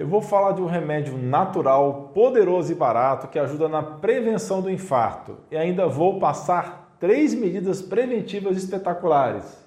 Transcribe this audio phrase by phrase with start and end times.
[0.00, 4.70] Eu vou falar de um remédio natural, poderoso e barato que ajuda na prevenção do
[4.70, 5.36] infarto.
[5.50, 9.62] E ainda vou passar três medidas preventivas espetaculares.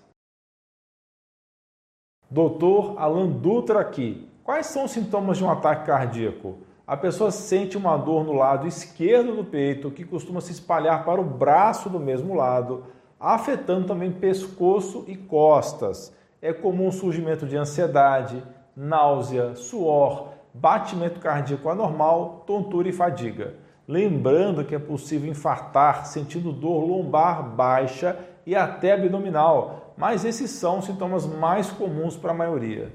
[2.32, 4.28] Doutor Alan Dutra aqui.
[4.44, 6.57] Quais são os sintomas de um ataque cardíaco?
[6.88, 11.21] A pessoa sente uma dor no lado esquerdo do peito que costuma se espalhar para
[11.21, 12.88] o braço do mesmo lado,
[13.20, 16.11] afetando também pescoço e costas.
[16.41, 18.43] É comum o surgimento de ansiedade,
[18.76, 23.56] náusea, suor, batimento cardíaco anormal, tontura e fadiga.
[23.88, 30.80] Lembrando que é possível infartar sentindo dor lombar baixa e até abdominal, mas esses são
[30.80, 32.92] os sintomas mais comuns para a maioria.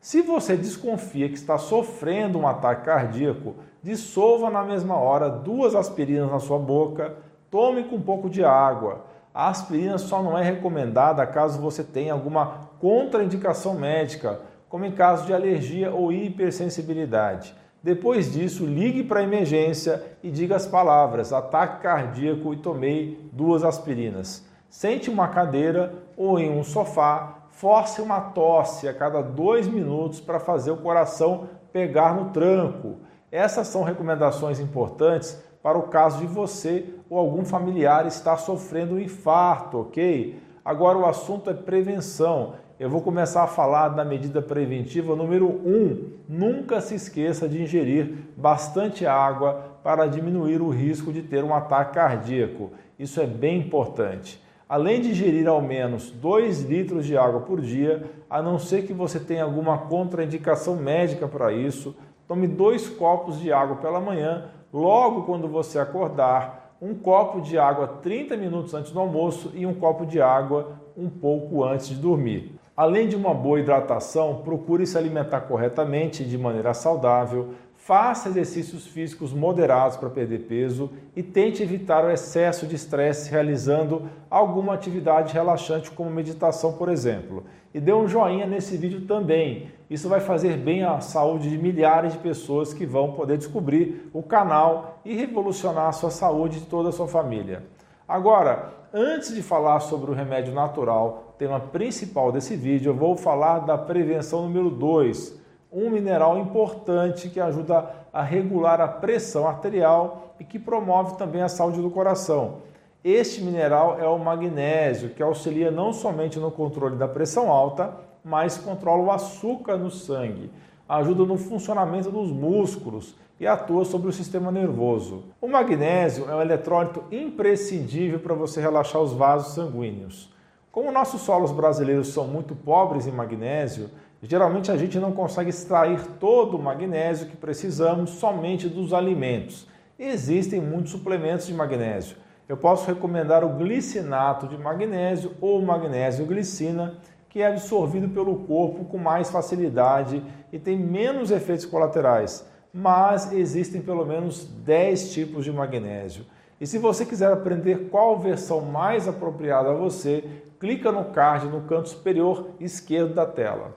[0.00, 6.30] Se você desconfia que está sofrendo um ataque cardíaco, dissolva na mesma hora duas aspirinas
[6.30, 7.16] na sua boca,
[7.50, 9.04] tome com um pouco de água.
[9.32, 14.40] A aspirina só não é recomendada caso você tenha alguma contraindicação médica
[14.74, 17.54] como em caso de alergia ou hipersensibilidade.
[17.80, 23.62] Depois disso, ligue para a emergência e diga as palavras ataque cardíaco e tomei duas
[23.62, 24.44] aspirinas.
[24.68, 30.40] Sente uma cadeira ou em um sofá, force uma tosse a cada dois minutos para
[30.40, 32.96] fazer o coração pegar no tranco.
[33.30, 38.98] Essas são recomendações importantes para o caso de você ou algum familiar estar sofrendo um
[38.98, 40.36] infarto, ok?
[40.64, 45.48] Agora o assunto é prevenção eu vou começar a falar da medida preventiva número 1.
[45.48, 51.54] Um, nunca se esqueça de ingerir bastante água para diminuir o risco de ter um
[51.54, 52.72] ataque cardíaco.
[52.98, 54.42] Isso é bem importante.
[54.68, 58.92] Além de ingerir ao menos 2 litros de água por dia, a não ser que
[58.92, 61.94] você tenha alguma contraindicação médica para isso,
[62.26, 67.86] tome dois copos de água pela manhã, logo quando você acordar, um copo de água
[68.02, 72.53] 30 minutos antes do almoço e um copo de água um pouco antes de dormir.
[72.76, 79.32] Além de uma boa hidratação, procure se alimentar corretamente de maneira saudável, faça exercícios físicos
[79.32, 85.88] moderados para perder peso e tente evitar o excesso de estresse realizando alguma atividade relaxante
[85.88, 87.44] como meditação, por exemplo.
[87.72, 89.68] E dê um joinha nesse vídeo também.
[89.88, 94.20] Isso vai fazer bem à saúde de milhares de pessoas que vão poder descobrir o
[94.20, 97.62] canal e revolucionar a sua saúde de toda a sua família.
[98.06, 103.60] Agora, antes de falar sobre o remédio natural, tema principal desse vídeo, eu vou falar
[103.60, 105.40] da prevenção número 2,
[105.72, 111.48] um mineral importante que ajuda a regular a pressão arterial e que promove também a
[111.48, 112.58] saúde do coração.
[113.02, 117.90] Este mineral é o magnésio, que auxilia não somente no controle da pressão alta,
[118.22, 120.50] mas controla o açúcar no sangue,
[120.86, 125.24] ajuda no funcionamento dos músculos e atua sobre o sistema nervoso.
[125.40, 130.32] O magnésio é um eletrólito imprescindível para você relaxar os vasos sanguíneos.
[130.70, 133.90] Como nossos solos brasileiros são muito pobres em magnésio,
[134.22, 139.68] geralmente a gente não consegue extrair todo o magnésio que precisamos somente dos alimentos.
[139.98, 142.16] Existem muitos suplementos de magnésio.
[142.48, 148.84] Eu posso recomendar o glicinato de magnésio ou magnésio glicina, que é absorvido pelo corpo
[148.84, 150.22] com mais facilidade
[150.52, 152.44] e tem menos efeitos colaterais
[152.74, 156.26] mas existem pelo menos 10 tipos de magnésio.
[156.60, 160.24] E se você quiser aprender qual versão mais apropriada a você,
[160.58, 163.76] clica no card no canto superior esquerdo da tela.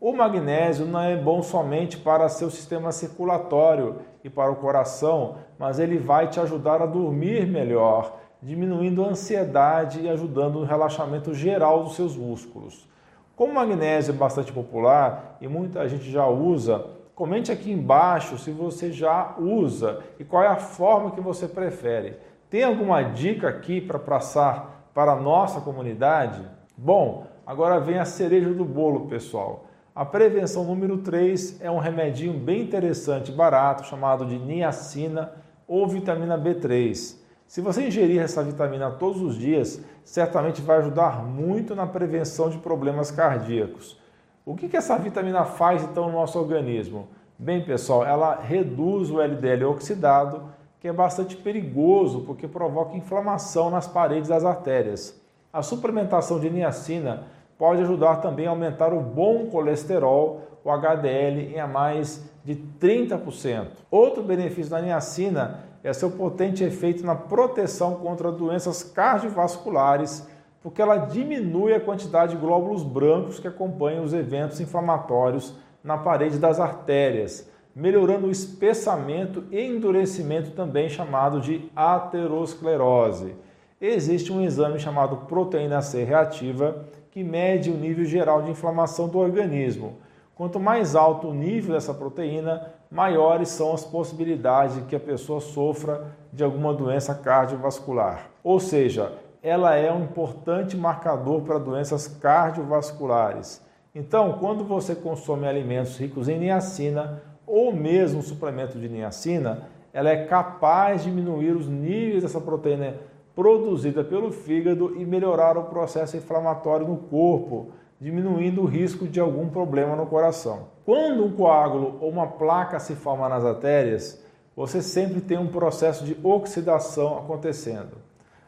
[0.00, 5.78] O magnésio não é bom somente para seu sistema circulatório e para o coração, mas
[5.78, 11.82] ele vai te ajudar a dormir melhor, diminuindo a ansiedade e ajudando no relaxamento geral
[11.82, 12.88] dos seus músculos.
[13.34, 18.50] Como o magnésio é bastante popular e muita gente já usa, Comente aqui embaixo se
[18.50, 22.18] você já usa e qual é a forma que você prefere.
[22.50, 26.46] Tem alguma dica aqui para passar para a nossa comunidade?
[26.76, 29.64] Bom, agora vem a cereja do bolo, pessoal.
[29.94, 35.32] A prevenção número 3 é um remedinho bem interessante, barato, chamado de niacina
[35.66, 37.16] ou vitamina B3.
[37.46, 42.58] Se você ingerir essa vitamina todos os dias, certamente vai ajudar muito na prevenção de
[42.58, 43.98] problemas cardíacos.
[44.48, 47.08] O que, que essa vitamina faz então no nosso organismo?
[47.36, 50.44] Bem, pessoal, ela reduz o LDL oxidado,
[50.78, 55.20] que é bastante perigoso porque provoca inflamação nas paredes das artérias.
[55.52, 57.24] A suplementação de niacina
[57.58, 63.66] pode ajudar também a aumentar o bom colesterol, o HDL, em a mais de 30%.
[63.90, 70.24] Outro benefício da niacina é seu potente efeito na proteção contra doenças cardiovasculares
[70.66, 76.40] porque ela diminui a quantidade de glóbulos brancos que acompanham os eventos inflamatórios na parede
[76.40, 83.36] das artérias, melhorando o espessamento e endurecimento também chamado de aterosclerose.
[83.80, 89.18] Existe um exame chamado proteína C reativa que mede o nível geral de inflamação do
[89.18, 89.98] organismo.
[90.34, 95.40] Quanto mais alto o nível dessa proteína, maiores são as possibilidades de que a pessoa
[95.40, 98.30] sofra de alguma doença cardiovascular.
[98.42, 99.12] Ou seja,
[99.42, 103.64] ela é um importante marcador para doenças cardiovasculares.
[103.94, 110.26] Então, quando você consome alimentos ricos em niacina ou mesmo suplemento de niacina, ela é
[110.26, 112.96] capaz de diminuir os níveis dessa proteína
[113.34, 117.68] produzida pelo fígado e melhorar o processo inflamatório no corpo,
[118.00, 120.68] diminuindo o risco de algum problema no coração.
[120.84, 124.22] Quando um coágulo ou uma placa se forma nas artérias,
[124.54, 127.96] você sempre tem um processo de oxidação acontecendo.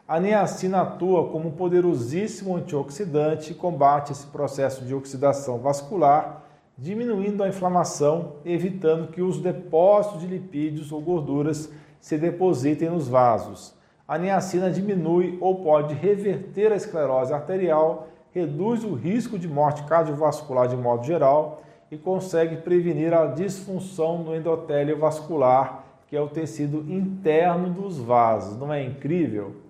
[0.09, 7.43] A niacina atua como um poderosíssimo antioxidante e combate esse processo de oxidação vascular, diminuindo
[7.43, 11.71] a inflamação, evitando que os depósitos de lipídios ou gorduras
[12.01, 13.75] se depositem nos vasos.
[14.07, 20.67] A niacina diminui ou pode reverter a esclerose arterial reduz o risco de morte cardiovascular
[20.67, 26.91] de modo geral e consegue prevenir a disfunção no endotélio vascular, que é o tecido
[26.91, 28.57] interno dos vasos.
[28.57, 29.68] Não é incrível?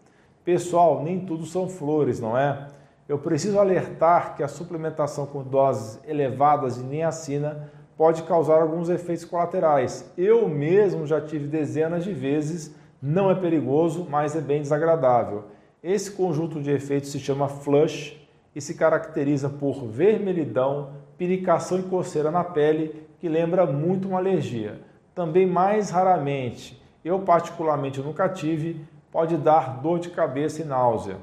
[0.51, 2.69] Pessoal, nem tudo são flores, não é?
[3.07, 9.23] Eu preciso alertar que a suplementação com doses elevadas de niacina pode causar alguns efeitos
[9.23, 10.11] colaterais.
[10.17, 15.43] Eu mesmo já tive dezenas de vezes, não é perigoso, mas é bem desagradável.
[15.83, 18.19] Esse conjunto de efeitos se chama flush
[18.55, 24.81] e se caracteriza por vermelhidão, piricação e coceira na pele, que lembra muito uma alergia.
[25.13, 31.17] Também mais raramente, eu particularmente nunca tive, pode dar dor de cabeça e náusea.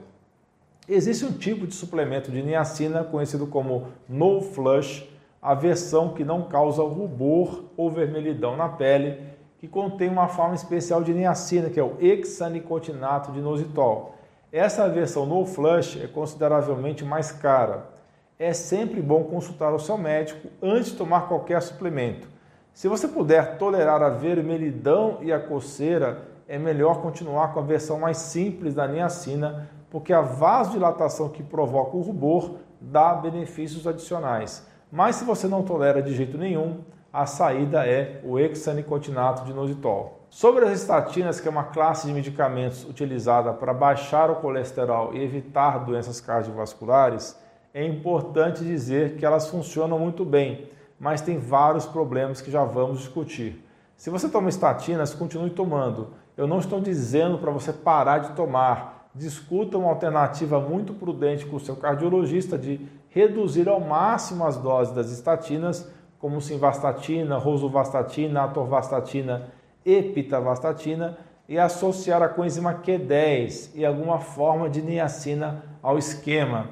[0.88, 5.08] Existe um tipo de suplemento de niacina conhecido como No Flush,
[5.42, 9.20] a versão que não causa rubor ou vermelhidão na pele,
[9.58, 14.14] que contém uma forma especial de niacina, que é o hexanicotinato de inositol.
[14.52, 17.86] Essa versão no flush é consideravelmente mais cara.
[18.38, 22.28] É sempre bom consultar o seu médico antes de tomar qualquer suplemento.
[22.72, 27.98] Se você puder tolerar a vermelhidão e a coceira, é melhor continuar com a versão
[27.98, 34.66] mais simples da niacina, porque a vasodilatação que provoca o rubor dá benefícios adicionais.
[34.90, 36.80] Mas se você não tolera de jeito nenhum,
[37.12, 39.54] a saída é o hexanicotinato de.
[40.28, 45.22] Sobre as estatinas, que é uma classe de medicamentos utilizada para baixar o colesterol e
[45.22, 47.38] evitar doenças cardiovasculares,
[47.72, 50.68] é importante dizer que elas funcionam muito bem,
[51.00, 53.64] mas tem vários problemas que já vamos discutir.
[53.96, 56.08] Se você toma estatinas, continue tomando.
[56.36, 59.08] Eu não estou dizendo para você parar de tomar.
[59.14, 64.94] Discuta uma alternativa muito prudente com o seu cardiologista de reduzir ao máximo as doses
[64.94, 69.50] das estatinas, como simvastatina, rosuvastatina, atorvastatina
[69.86, 71.16] epitavastatina
[71.48, 76.68] e associar a coenzima Q10 e alguma forma de niacina ao esquema.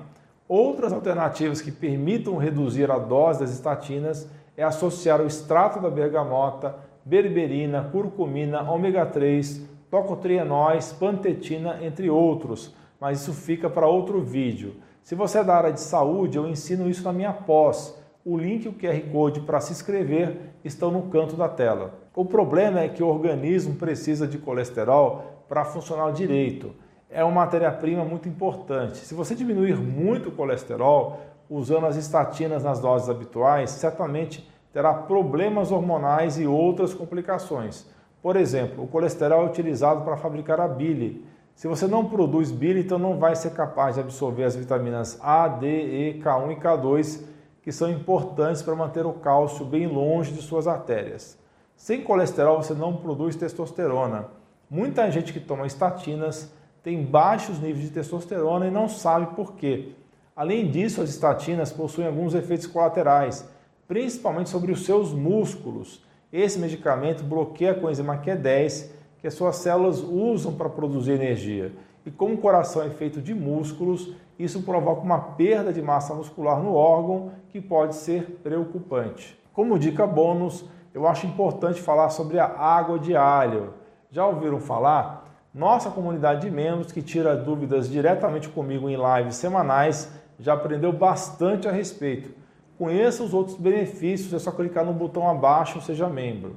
[0.49, 6.75] Outras alternativas que permitam reduzir a dose das estatinas é associar o extrato da bergamota,
[7.05, 14.77] berberina, curcumina, ômega 3, tocotrienóis, pantetina, entre outros, mas isso fica para outro vídeo.
[15.03, 18.03] Se você é da área de saúde, eu ensino isso na minha pós.
[18.25, 21.93] O link e o QR Code para se inscrever estão no canto da tela.
[22.17, 26.75] O problema é que o organismo precisa de colesterol para funcionar direito.
[27.11, 28.97] É uma matéria-prima muito importante.
[28.97, 31.21] Se você diminuir muito o colesterol
[31.51, 37.87] usando as estatinas nas doses habituais, certamente terá problemas hormonais e outras complicações.
[38.21, 41.25] Por exemplo, o colesterol é utilizado para fabricar a bile.
[41.55, 45.47] Se você não produz bile, então não vai ser capaz de absorver as vitaminas A,
[45.47, 47.23] D, E, K1 e K2,
[47.63, 51.39] que são importantes para manter o cálcio bem longe de suas artérias.
[51.77, 54.27] Sem colesterol você não produz testosterona.
[54.69, 56.53] Muita gente que toma estatinas
[56.83, 59.93] tem baixos níveis de testosterona e não sabe por quê.
[60.35, 63.49] Além disso, as estatinas possuem alguns efeitos colaterais,
[63.87, 66.03] principalmente sobre os seus músculos.
[66.33, 71.73] Esse medicamento bloqueia a coenzima Q10, que as suas células usam para produzir energia.
[72.05, 76.61] E como o coração é feito de músculos, isso provoca uma perda de massa muscular
[76.61, 79.39] no órgão que pode ser preocupante.
[79.53, 83.75] Como dica bônus, eu acho importante falar sobre a água de alho.
[84.11, 85.25] Já ouviram falar?
[85.55, 91.69] Nossa comunidade de membros que tira dúvidas diretamente comigo em lives semanais já aprendeu bastante
[91.69, 92.44] a respeito.
[92.77, 96.57] Conheça os outros benefícios, é só clicar no botão abaixo seja membro.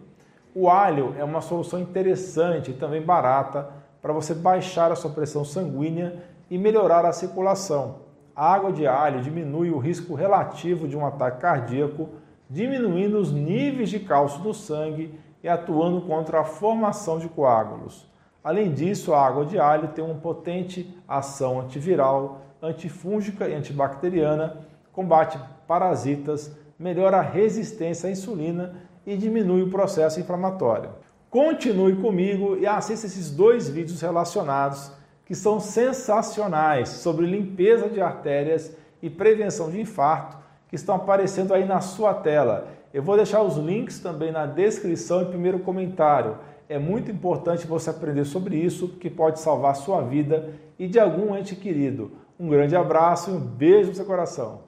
[0.53, 3.69] O alho é uma solução interessante e também barata
[4.01, 8.07] para você baixar a sua pressão sanguínea e melhorar a circulação.
[8.35, 12.09] A água de alho diminui o risco relativo de um ataque cardíaco
[12.49, 18.07] diminuindo os níveis de cálcio no sangue e atuando contra a formação de coágulos.
[18.43, 24.57] Além disso, a água de alho tem uma potente ação antiviral, antifúngica e antibacteriana,
[24.93, 30.89] combate parasitas, melhora a resistência à insulina e diminui o processo inflamatório.
[31.29, 34.91] Continue comigo e assista esses dois vídeos relacionados
[35.25, 40.37] que são sensacionais sobre limpeza de artérias e prevenção de infarto
[40.69, 42.69] que estão aparecendo aí na sua tela.
[42.93, 46.37] Eu vou deixar os links também na descrição e primeiro comentário.
[46.69, 51.35] É muito importante você aprender sobre isso, que pode salvar sua vida e de algum
[51.35, 52.11] ente querido.
[52.39, 54.66] Um grande abraço e um beijo no seu coração.